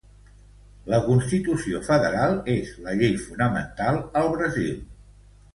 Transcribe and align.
La 0.93 0.99
Constitució 1.09 1.83
Federal 1.89 2.33
és 2.55 2.73
la 2.87 2.97
Llei 3.03 3.15
Fonamental 3.29 4.03
al 4.23 4.33
Brasil. 4.39 4.77